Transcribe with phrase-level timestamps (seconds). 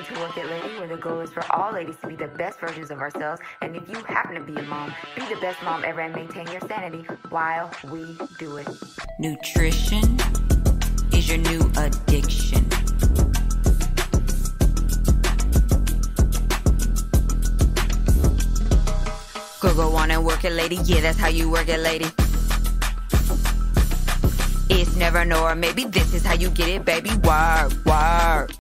[0.00, 2.28] in To Work It Lady, where the goal is for all ladies to be the
[2.28, 3.40] best versions of ourselves.
[3.60, 6.46] And if you happen to be a mom, be the best mom ever and maintain
[6.48, 8.68] your sanity while we do it.
[9.18, 10.18] Nutrition
[11.12, 12.66] is your new addiction.
[19.60, 20.76] Go go on and work it, lady.
[20.84, 22.06] Yeah, that's how you work it, lady.
[24.70, 27.10] It's never nor maybe this is how you get it, baby.
[27.16, 28.59] Work, work.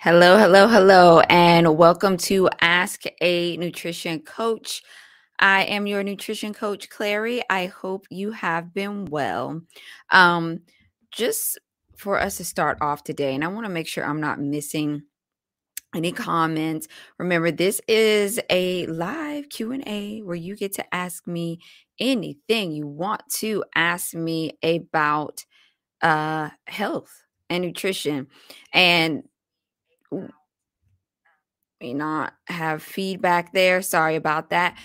[0.00, 4.84] Hello, hello, hello, and welcome to Ask a Nutrition Coach.
[5.40, 7.42] I am your nutrition coach, Clary.
[7.50, 9.60] I hope you have been well.
[10.10, 10.60] Um,
[11.10, 11.58] just
[11.96, 15.02] for us to start off today, and I want to make sure I'm not missing
[15.96, 16.86] any comments
[17.18, 21.58] remember this is a live q&a where you get to ask me
[21.98, 25.46] anything you want to ask me about
[26.02, 28.26] uh health and nutrition
[28.74, 29.22] and
[30.12, 33.82] may not have feedback there.
[33.82, 34.76] Sorry about that.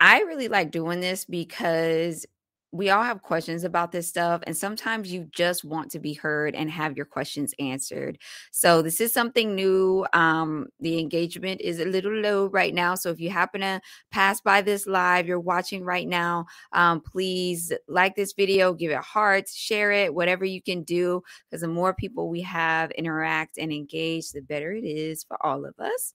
[0.00, 2.26] I really like doing this because
[2.74, 6.56] we all have questions about this stuff and sometimes you just want to be heard
[6.56, 8.18] and have your questions answered.
[8.50, 13.10] So this is something new um the engagement is a little low right now so
[13.10, 13.80] if you happen to
[14.10, 18.98] pass by this live you're watching right now um please like this video give it
[18.98, 23.72] hearts share it whatever you can do because the more people we have interact and
[23.72, 26.14] engage the better it is for all of us.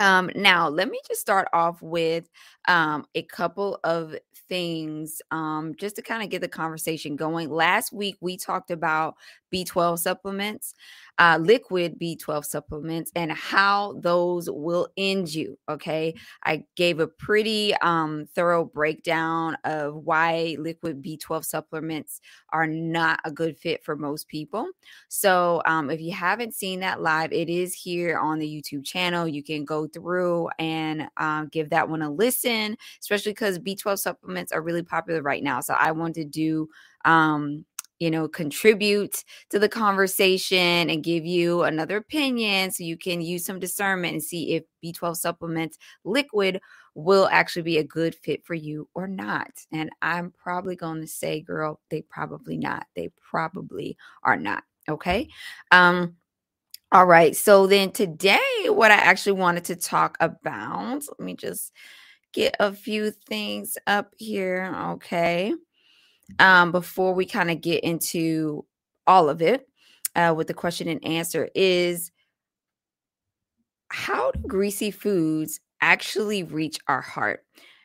[0.00, 2.26] Um, now, let me just start off with
[2.68, 4.16] um, a couple of
[4.50, 7.48] things um, just to kind of get the conversation going.
[7.48, 9.16] Last week, we talked about
[9.52, 10.74] B12 supplements,
[11.18, 15.58] uh, liquid B12 supplements, and how those will end you.
[15.68, 16.14] Okay.
[16.44, 22.20] I gave a pretty um, thorough breakdown of why liquid B12 supplements
[22.52, 24.66] are not a good fit for most people.
[25.08, 29.28] So um, if you haven't seen that live, it is here on the YouTube channel.
[29.28, 34.52] You can go through and um, give that one a listen, especially because B12 supplements
[34.52, 35.60] are really popular right now.
[35.60, 36.68] So I want to do
[37.06, 37.64] um
[38.00, 43.44] you know, contribute to the conversation and give you another opinion so you can use
[43.44, 46.60] some discernment and see if B12 supplements liquid
[46.94, 49.50] will actually be a good fit for you or not.
[49.70, 52.86] And I'm probably going to say, girl, they probably not.
[52.96, 54.64] They probably are not.
[54.88, 55.28] Okay.
[55.70, 56.16] Um,
[56.90, 57.36] all right.
[57.36, 61.70] So then today, what I actually wanted to talk about, let me just
[62.32, 64.74] get a few things up here.
[64.92, 65.52] Okay
[66.38, 68.64] um, before we kind of get into
[69.06, 69.66] all of it
[70.14, 72.10] uh, with the question and answer is
[73.88, 77.44] how do greasy foods actually reach our heart?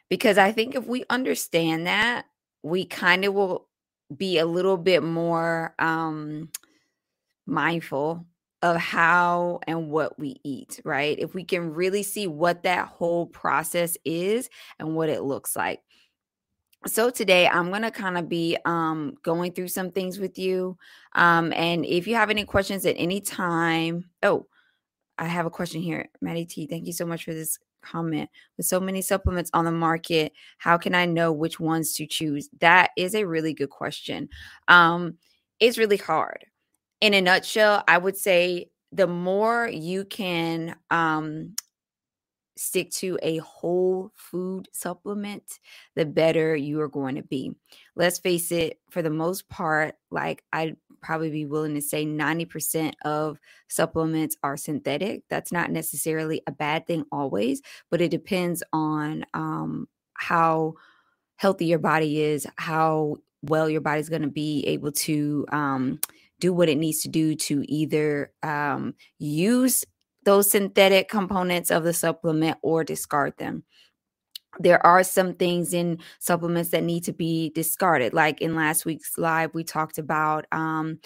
[0.10, 2.26] Because I think if we understand that,
[2.62, 3.68] we kind of will
[4.16, 6.50] be a little bit more um,
[7.48, 8.26] mindful
[8.62, 11.18] of how and what we eat, right?
[11.20, 15.82] If we can really see what that whole process is and what it looks like
[16.88, 20.78] so today i'm going to kind of be um, going through some things with you
[21.14, 24.46] um, and if you have any questions at any time oh
[25.18, 28.30] i have a question here maddie t thank you so much for this comment.
[28.58, 32.50] With so many supplements on the market how can i know which ones to choose?
[32.60, 34.30] That is a really good question.
[34.68, 35.18] Um,
[35.60, 36.46] it's really hard.
[37.02, 41.54] In a nutshell i would say the more you can um,
[42.58, 45.60] stick to a whole food supplement,
[45.96, 47.54] the better you are going to be.
[47.96, 52.94] Let's face it, for the most part, like I'd probably be willing to say 90%
[53.04, 55.24] of supplements are synthetic.
[55.30, 57.62] That's not necessarily a bad thing always,
[57.92, 60.76] but it depends on um, how
[61.36, 66.00] healthy your body is, how well your body's going to be able to um,
[66.40, 69.86] do what it needs to do to either um, use
[70.26, 73.64] those synthetic components of the supplement or discard them.
[74.60, 79.18] There are some things in supplements that need to be discarded like in last week's
[79.18, 81.00] live we talked about um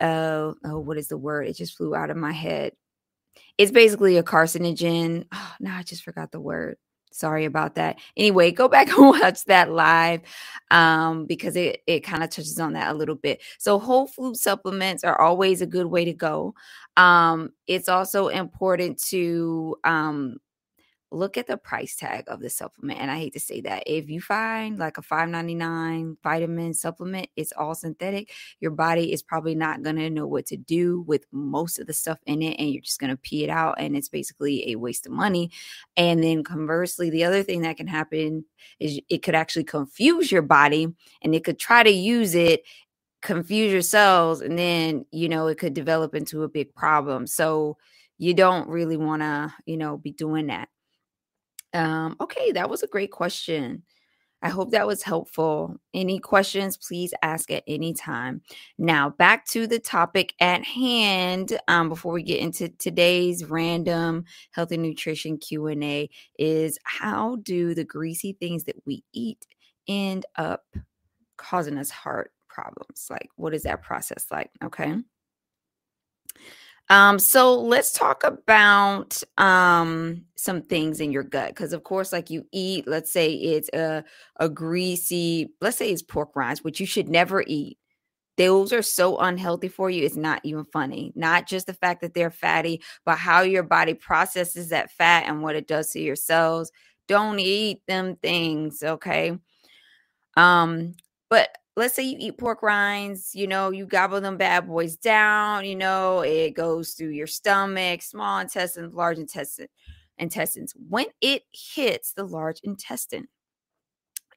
[0.00, 1.46] uh oh what is the word?
[1.48, 2.72] It just flew out of my head.
[3.58, 5.26] It's basically a carcinogen.
[5.32, 6.76] Oh, now i just forgot the word
[7.16, 7.98] sorry about that.
[8.16, 10.20] Anyway go back and watch that live
[10.70, 13.42] um, because it, it kind of touches on that a little bit.
[13.58, 16.54] So whole food supplements are always a good way to go.
[16.96, 20.38] Um, it's also important to um,
[21.16, 23.00] look at the price tag of the supplement.
[23.00, 23.82] And I hate to say that.
[23.86, 29.54] If you find like a 5.99 vitamin supplement, it's all synthetic, your body is probably
[29.54, 32.70] not going to know what to do with most of the stuff in it and
[32.70, 35.50] you're just going to pee it out and it's basically a waste of money.
[35.96, 38.44] And then conversely, the other thing that can happen
[38.78, 40.88] is it could actually confuse your body
[41.22, 42.62] and it could try to use it
[43.22, 47.76] confuse your cells and then you know it could develop into a big problem so
[48.18, 50.68] you don't really want to you know be doing that
[51.74, 53.82] um okay that was a great question
[54.42, 55.76] I hope that was helpful.
[55.94, 58.42] Any questions, please ask at any time.
[58.78, 61.58] Now, back to the topic at hand.
[61.68, 67.36] Um, before we get into today's random health and nutrition Q and A, is how
[67.42, 69.46] do the greasy things that we eat
[69.88, 70.64] end up
[71.38, 73.06] causing us heart problems?
[73.10, 74.50] Like, what is that process like?
[74.62, 74.96] Okay.
[76.88, 82.30] Um, so let's talk about um some things in your gut because of course, like
[82.30, 84.04] you eat, let's say it's a
[84.38, 87.78] a greasy, let's say it's pork rinds, which you should never eat.
[88.36, 90.04] Those are so unhealthy for you.
[90.04, 91.12] It's not even funny.
[91.16, 95.42] Not just the fact that they're fatty, but how your body processes that fat and
[95.42, 96.70] what it does to your cells.
[97.08, 99.38] Don't eat them things, okay?
[100.36, 100.94] Um,
[101.30, 105.64] but let's say you eat pork rinds, you know, you gobble them bad boys down,
[105.66, 109.68] you know, it goes through your stomach, small intestines, large intestine,
[110.18, 110.72] intestines.
[110.88, 113.28] When it hits the large intestine,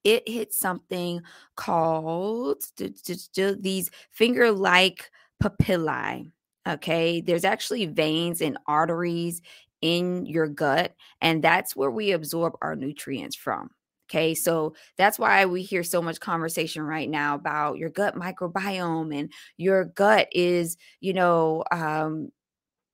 [0.04, 1.22] it hits something
[1.56, 6.32] called these finger like papillae.
[6.68, 9.42] Okay, there's actually veins and arteries
[9.82, 13.72] in your gut, and that's where we absorb our nutrients from.
[14.10, 19.16] Okay, so that's why we hear so much conversation right now about your gut microbiome
[19.16, 22.30] and your gut is, you know, um,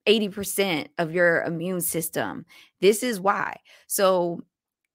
[0.05, 2.45] 80% of your immune system.
[2.81, 3.57] This is why.
[3.87, 4.41] So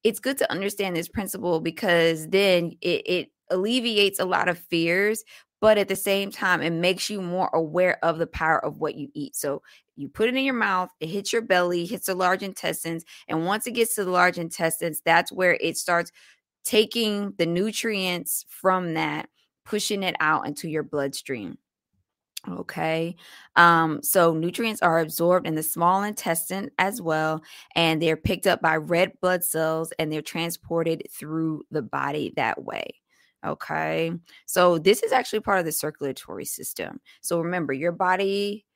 [0.04, 5.24] it's good to understand this principle because then it, it alleviates a lot of fears
[5.60, 8.94] but at the same time it makes you more aware of the power of what
[8.94, 9.60] you eat so
[10.00, 13.46] you put it in your mouth it hits your belly hits the large intestines and
[13.46, 16.10] once it gets to the large intestines that's where it starts
[16.64, 19.28] taking the nutrients from that
[19.64, 21.56] pushing it out into your bloodstream
[22.48, 23.16] Okay.
[23.56, 27.42] Um, so nutrients are absorbed in the small intestine as well,
[27.76, 32.62] and they're picked up by red blood cells and they're transported through the body that
[32.64, 32.94] way.
[33.44, 34.12] Okay.
[34.46, 37.00] So this is actually part of the circulatory system.
[37.20, 38.66] So remember, your body,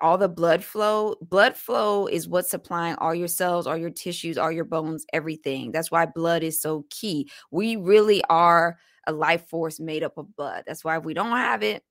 [0.00, 4.38] all the blood flow, blood flow is what's supplying all your cells, all your tissues,
[4.38, 5.72] all your bones, everything.
[5.72, 7.30] That's why blood is so key.
[7.50, 10.64] We really are a life force made up of blood.
[10.66, 11.82] That's why if we don't have it,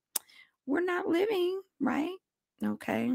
[0.66, 2.16] we're not living, right?
[2.64, 3.12] Okay.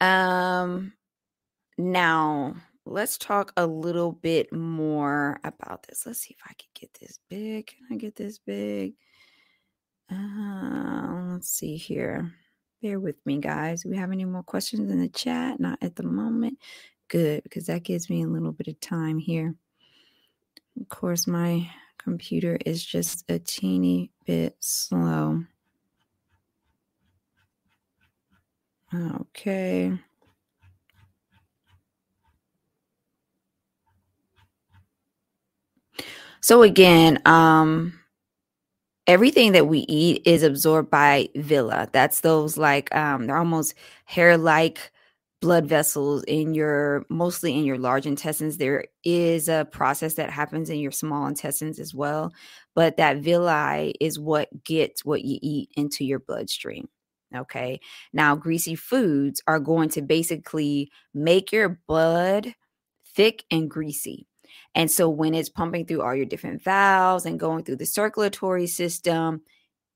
[0.00, 0.92] Um
[1.76, 2.54] now
[2.86, 6.04] let's talk a little bit more about this.
[6.06, 7.66] Let's see if I can get this big.
[7.66, 8.94] Can I get this big?
[10.10, 12.32] Uh, let's see here.
[12.82, 13.84] Bear with me, guys.
[13.84, 15.58] We have any more questions in the chat?
[15.58, 16.58] Not at the moment.
[17.08, 19.54] Good, because that gives me a little bit of time here.
[20.80, 25.44] Of course, my computer is just a teeny bit slow.
[28.94, 29.92] Okay.
[36.40, 37.97] So again, um
[39.08, 41.86] everything that we eat is absorbed by villi.
[41.92, 43.74] That's those like um they're almost
[44.06, 44.92] hair-like
[45.42, 48.58] blood vessels in your mostly in your large intestines.
[48.58, 52.32] There is a process that happens in your small intestines as well,
[52.76, 56.88] but that villi is what gets what you eat into your bloodstream.
[57.36, 57.80] Okay.
[58.14, 62.54] Now, greasy foods are going to basically make your blood
[63.16, 64.27] thick and greasy.
[64.74, 68.66] And so when it's pumping through all your different valves and going through the circulatory
[68.66, 69.42] system,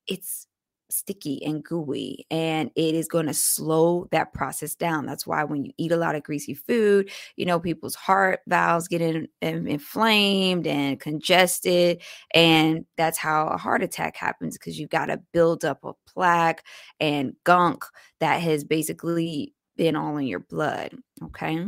[0.07, 0.47] it's
[0.93, 5.07] sticky and gooey and it is going to slow that process down.
[5.07, 8.89] That's why when you eat a lot of greasy food, you know, people's heart valves
[8.89, 12.03] get in, in, inflamed and congested.
[12.35, 16.65] And that's how a heart attack happens because you've got a buildup of plaque
[17.01, 17.85] and gunk
[18.21, 20.95] that has basically been all in your blood.
[21.25, 21.67] Okay.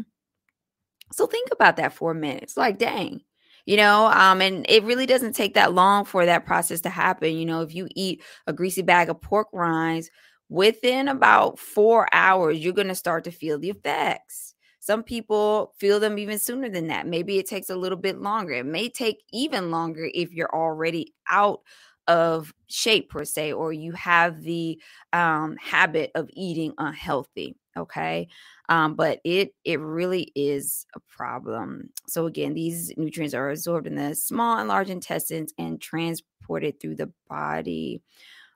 [1.14, 2.42] So think about that for a minute.
[2.42, 3.22] It's like, dang,
[3.66, 7.36] you know, um, and it really doesn't take that long for that process to happen.
[7.36, 10.10] You know, if you eat a greasy bag of pork rinds,
[10.48, 14.54] within about four hours, you're going to start to feel the effects.
[14.80, 17.06] Some people feel them even sooner than that.
[17.06, 18.52] Maybe it takes a little bit longer.
[18.52, 21.60] It may take even longer if you're already out
[22.08, 24.80] of shape per se or you have the
[25.12, 28.28] um, habit of eating unhealthy okay?
[28.68, 31.90] Um, but it it really is a problem.
[32.06, 36.96] So again these nutrients are absorbed in the small and large intestines and transported through
[36.96, 38.02] the body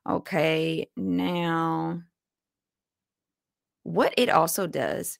[0.08, 0.88] okay?
[0.96, 2.02] Now
[3.82, 5.18] what it also does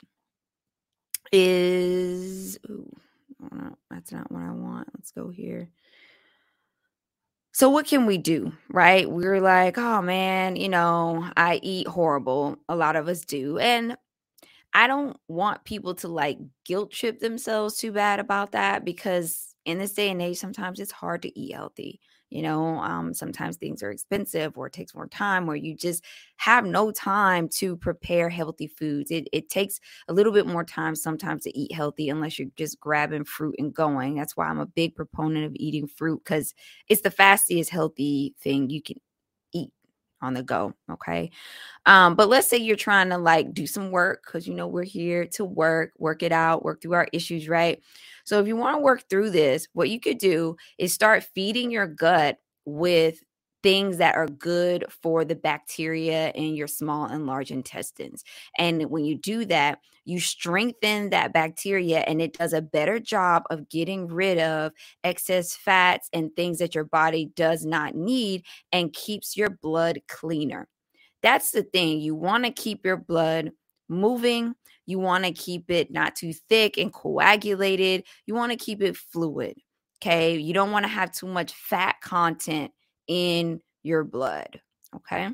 [1.32, 2.90] is ooh,
[3.90, 4.88] that's not what i want.
[4.94, 5.70] Let's go here
[7.58, 9.10] So, what can we do, right?
[9.10, 12.56] We're like, oh man, you know, I eat horrible.
[12.68, 13.58] A lot of us do.
[13.58, 13.96] And
[14.74, 19.78] I don't want people to like guilt trip themselves too bad about that because in
[19.78, 22.00] this day and age, sometimes it's hard to eat healthy.
[22.30, 26.04] You know, um, sometimes things are expensive or it takes more time, or you just
[26.36, 29.10] have no time to prepare healthy foods.
[29.10, 32.80] It, it takes a little bit more time sometimes to eat healthy unless you're just
[32.80, 34.14] grabbing fruit and going.
[34.16, 36.54] That's why I'm a big proponent of eating fruit because
[36.88, 38.96] it's the fastest healthy thing you can
[39.52, 39.70] eat
[40.20, 40.74] on the go.
[40.90, 41.30] Okay.
[41.86, 44.82] Um, but let's say you're trying to like do some work because you know we're
[44.84, 47.80] here to work, work it out, work through our issues, right?
[48.28, 51.70] So if you want to work through this, what you could do is start feeding
[51.70, 53.22] your gut with
[53.62, 58.24] things that are good for the bacteria in your small and large intestines.
[58.58, 63.44] And when you do that, you strengthen that bacteria and it does a better job
[63.48, 64.72] of getting rid of
[65.04, 70.68] excess fats and things that your body does not need and keeps your blood cleaner.
[71.22, 72.00] That's the thing.
[72.00, 73.52] You want to keep your blood
[73.88, 74.54] moving.
[74.88, 78.04] You want to keep it not too thick and coagulated.
[78.24, 79.54] You want to keep it fluid.
[80.00, 80.38] Okay.
[80.38, 82.72] You don't want to have too much fat content
[83.06, 84.62] in your blood.
[84.96, 85.28] Okay.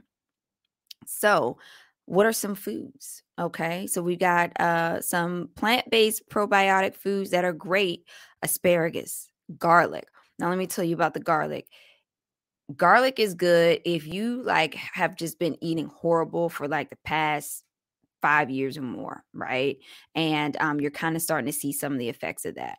[1.06, 1.58] So,
[2.06, 3.22] what are some foods?
[3.38, 3.86] Okay.
[3.86, 8.08] So, we got uh, some plant based probiotic foods that are great
[8.42, 10.08] asparagus, garlic.
[10.40, 11.68] Now, let me tell you about the garlic.
[12.74, 17.62] Garlic is good if you like have just been eating horrible for like the past
[18.24, 19.76] five years or more, right?
[20.14, 22.78] And um, you're kind of starting to see some of the effects of that.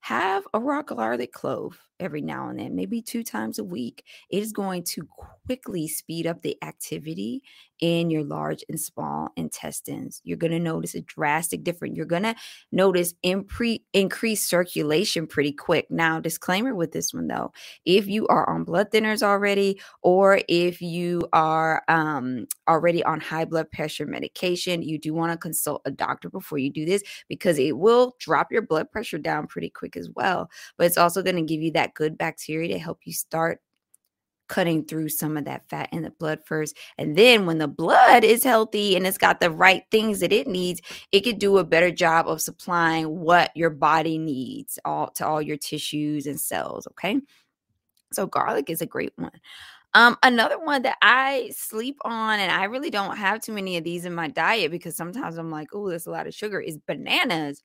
[0.00, 4.04] Have a raw garlic clove every now and then, maybe two times a week.
[4.30, 5.06] It is going to
[5.46, 7.42] quickly speed up the activity
[7.80, 10.20] in your large and small intestines.
[10.24, 11.96] You're going to notice a drastic difference.
[11.96, 12.34] You're going to
[12.72, 15.86] notice impre- increased circulation pretty quick.
[15.90, 17.52] Now, disclaimer with this one though,
[17.84, 23.44] if you are on blood thinners already, or if you are um, already on high
[23.44, 27.58] blood pressure medication, you do want to consult a doctor before you do this because
[27.58, 30.50] it will drop your blood pressure down pretty quick as well.
[30.76, 33.60] But it's also going to give you that good bacteria to help you start
[34.48, 36.76] cutting through some of that fat in the blood first.
[36.98, 40.46] And then when the blood is healthy and it's got the right things that it
[40.46, 40.80] needs,
[41.12, 45.42] it could do a better job of supplying what your body needs all to all
[45.42, 46.86] your tissues and cells.
[46.88, 47.20] Okay.
[48.12, 49.32] So garlic is a great one.
[49.94, 53.84] Um, another one that I sleep on, and I really don't have too many of
[53.84, 56.76] these in my diet because sometimes I'm like, oh, there's a lot of sugar, is
[56.76, 57.62] bananas.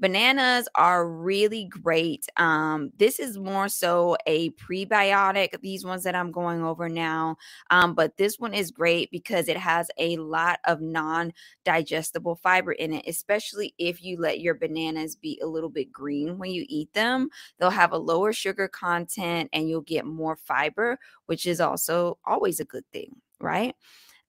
[0.00, 2.26] Bananas are really great.
[2.36, 7.36] Um, this is more so a prebiotic, these ones that I'm going over now.
[7.70, 11.32] Um, but this one is great because it has a lot of non
[11.64, 16.38] digestible fiber in it, especially if you let your bananas be a little bit green
[16.38, 17.28] when you eat them.
[17.58, 22.60] They'll have a lower sugar content and you'll get more fiber, which is also always
[22.60, 23.74] a good thing, right?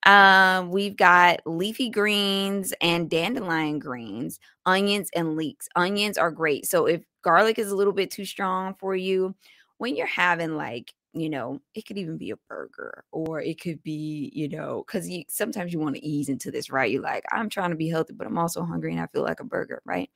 [0.05, 5.67] Um, we've got leafy greens and dandelion greens, onions and leeks.
[5.75, 6.67] Onions are great.
[6.67, 9.35] So if garlic is a little bit too strong for you,
[9.77, 13.81] when you're having like you know, it could even be a burger or it could
[13.83, 16.91] be, you know, because you sometimes you want to ease into this, right?
[16.91, 19.39] You're like, I'm trying to be healthy, but I'm also hungry and I feel like
[19.39, 20.09] a burger, right?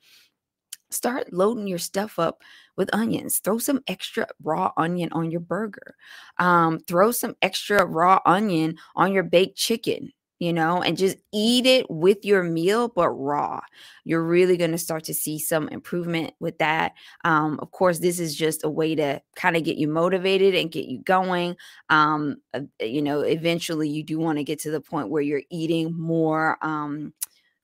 [0.90, 2.42] Start loading your stuff up
[2.76, 3.38] with onions.
[3.38, 5.96] Throw some extra raw onion on your burger.
[6.38, 11.66] Um, throw some extra raw onion on your baked chicken, you know, and just eat
[11.66, 13.60] it with your meal, but raw.
[14.04, 16.94] You're really going to start to see some improvement with that.
[17.24, 20.72] Um, of course, this is just a way to kind of get you motivated and
[20.72, 21.56] get you going.
[21.90, 25.42] Um, uh, you know, eventually you do want to get to the point where you're
[25.50, 26.56] eating more.
[26.62, 27.12] Um,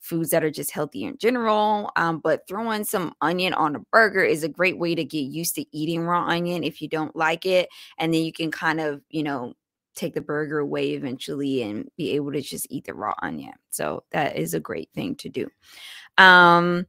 [0.07, 1.91] foods that are just healthy in general.
[1.97, 5.55] Um, but throwing some onion on a burger is a great way to get used
[5.57, 7.69] to eating raw onion if you don't like it.
[7.99, 9.55] And then you can kind of, you know,
[9.95, 13.55] take the burger away eventually and be able to just eat the raw onion.
[13.71, 15.51] So that is a great thing to do.
[16.19, 16.87] Um,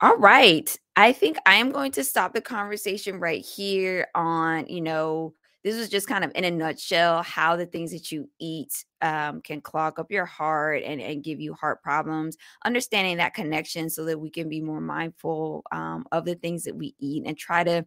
[0.00, 0.74] all right.
[0.96, 5.34] I think I am going to stop the conversation right here on, you know,
[5.66, 9.40] this is just kind of in a nutshell how the things that you eat um,
[9.40, 14.04] can clog up your heart and, and give you heart problems understanding that connection so
[14.04, 17.64] that we can be more mindful um, of the things that we eat and try
[17.64, 17.84] to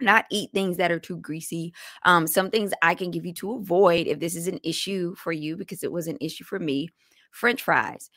[0.00, 1.74] not eat things that are too greasy.
[2.04, 5.32] Um, some things I can give you to avoid if this is an issue for
[5.32, 6.88] you, because it was an issue for me.
[7.32, 8.08] French fries.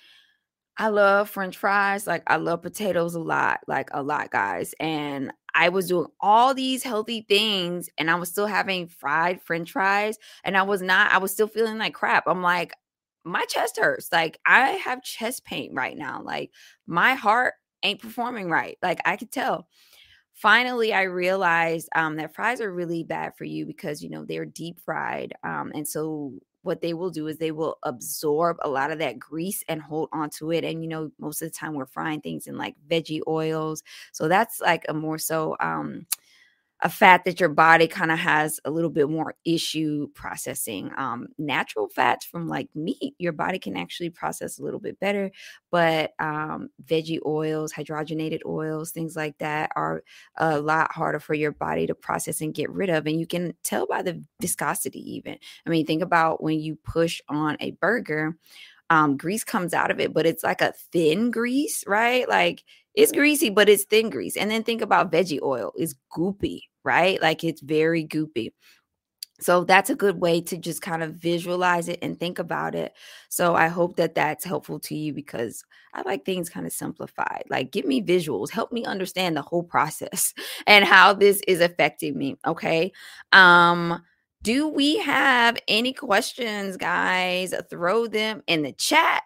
[0.77, 2.07] I love French fries.
[2.07, 4.73] Like, I love potatoes a lot, like a lot, guys.
[4.79, 9.71] And I was doing all these healthy things and I was still having fried french
[9.73, 12.23] fries and I was not, I was still feeling like crap.
[12.27, 12.73] I'm like,
[13.23, 14.11] my chest hurts.
[14.11, 16.21] Like, I have chest pain right now.
[16.23, 16.51] Like,
[16.87, 18.77] my heart ain't performing right.
[18.81, 19.67] Like, I could tell.
[20.33, 24.45] finally I realized um, that fries are really bad for you because you know they're
[24.45, 28.91] deep fried, um, and so what they will do is they will absorb a lot
[28.91, 30.63] of that grease and hold onto it.
[30.63, 34.27] And you know, most of the time we're frying things in like veggie oils, so
[34.27, 36.05] that's like a more so um,
[36.83, 40.91] a fat that your body kind of has a little bit more issue processing.
[40.97, 45.31] Um, natural fats from like meat, your body can actually process a little bit better,
[45.69, 50.03] but um, veggie oils, hydrogenated oils, things like that are
[50.37, 53.05] a lot harder for your body to process and get rid of.
[53.05, 55.37] And you can tell by the viscosity, even.
[55.65, 58.37] I mean, think about when you push on a burger.
[58.89, 62.27] Um, grease comes out of it, but it's like a thin grease, right?
[62.27, 64.35] Like it's greasy, but it's thin grease.
[64.35, 67.21] And then think about veggie oil, it's goopy, right?
[67.21, 68.51] Like it's very goopy.
[69.41, 72.93] So that's a good way to just kind of visualize it and think about it.
[73.29, 75.63] So I hope that that's helpful to you because
[75.95, 77.45] I like things kind of simplified.
[77.49, 80.33] Like give me visuals, help me understand the whole process
[80.67, 82.91] and how this is affecting me, okay?
[83.33, 84.03] Um
[84.43, 87.53] do we have any questions, guys?
[87.69, 89.21] Throw them in the chat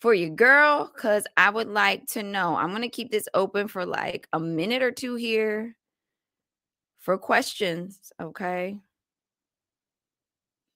[0.00, 2.56] for your girl cuz I would like to know.
[2.56, 5.77] I'm going to keep this open for like a minute or two here
[7.08, 8.76] for questions, okay?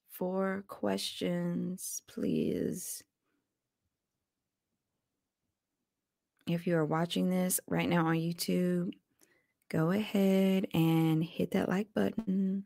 [0.08, 3.04] For questions, please.
[6.46, 8.94] If you are watching this right now on YouTube,
[9.68, 12.64] go ahead and hit that like button.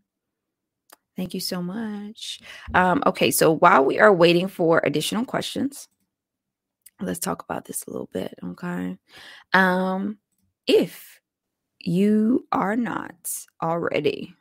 [1.16, 2.38] Thank you so much.
[2.72, 5.88] Um, okay, so while we are waiting for additional questions,
[7.00, 8.96] let's talk about this a little bit, okay?
[9.52, 10.18] Um,
[10.68, 11.16] if
[11.86, 13.30] you are not
[13.62, 14.34] already,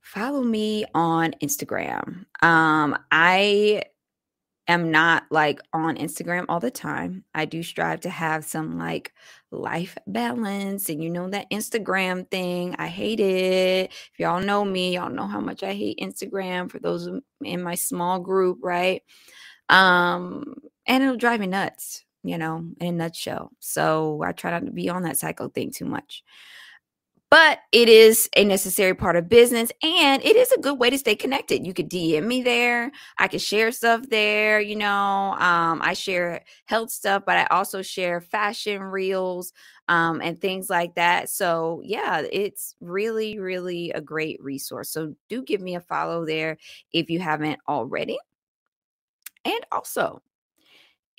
[0.00, 2.24] follow me on Instagram.
[2.42, 3.82] Um, I
[4.68, 7.24] am not like on Instagram all the time.
[7.34, 9.12] I do strive to have some like
[9.50, 10.88] life balance.
[10.88, 13.90] And you know that Instagram thing, I hate it.
[13.92, 17.08] If y'all know me, y'all know how much I hate Instagram for those
[17.42, 19.02] in my small group, right?
[19.68, 20.54] Um,
[20.86, 23.50] and it'll drive me nuts you know, in a nutshell.
[23.60, 26.22] So I try not to be on that cycle thing too much.
[27.30, 30.98] But it is a necessary part of business and it is a good way to
[30.98, 31.64] stay connected.
[31.64, 32.90] You could DM me there.
[33.18, 34.60] I could share stuff there.
[34.60, 39.52] You know, um, I share health stuff, but I also share fashion reels
[39.86, 41.30] um, and things like that.
[41.30, 44.90] So, yeah, it's really, really a great resource.
[44.90, 46.56] So, do give me a follow there
[46.92, 48.18] if you haven't already.
[49.44, 50.20] And also,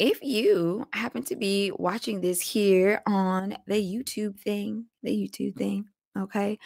[0.02, 5.86] if you happen to be watching this here on the YouTube thing, the YouTube thing,
[6.18, 6.58] okay,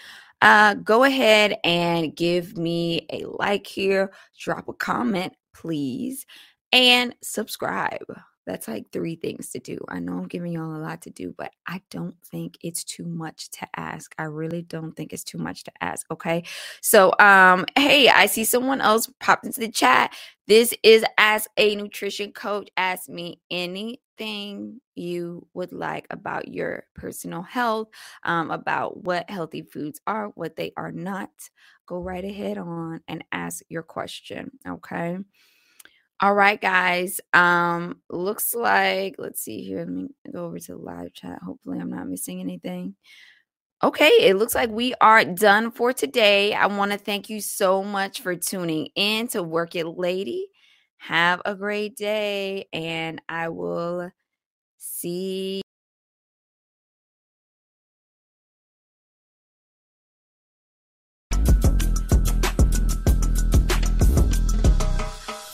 [0.42, 6.26] uh, go ahead and give me a like here, drop a comment, please,
[6.72, 8.06] and subscribe.
[8.46, 9.80] That's like three things to do.
[9.90, 13.06] I know I'm giving y'all a lot to do, but I don't think it's too
[13.06, 14.14] much to ask.
[14.20, 16.06] I really don't think it's too much to ask.
[16.12, 16.44] Okay.
[16.82, 20.14] So, um, hey, I see someone else popped into the chat.
[20.48, 22.70] This is Ask a Nutrition Coach.
[22.78, 27.90] Ask me anything you would like about your personal health,
[28.24, 31.32] um, about what healthy foods are, what they are not.
[31.88, 34.52] Go right ahead on and ask your question.
[34.68, 35.18] Okay.
[36.22, 37.20] All right, guys.
[37.34, 39.80] Um, looks like let's see here.
[39.80, 41.42] Let me go over to the live chat.
[41.44, 42.96] Hopefully, I'm not missing anything.
[43.84, 46.54] Okay, it looks like we are done for today.
[46.54, 50.48] I want to thank you so much for tuning in to Work It Lady.
[50.98, 54.10] Have a great day, and I will
[54.78, 55.62] see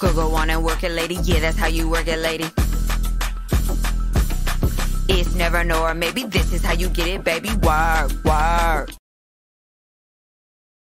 [0.01, 1.13] Go go on and work it, lady.
[1.21, 2.49] Yeah, that's how you work it, lady.
[5.07, 7.49] It's never nor maybe this is how you get it, baby.
[7.61, 9.00] Work, work.